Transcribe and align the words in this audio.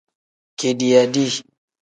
Kediiya 0.59 1.03
dii. 1.13 1.33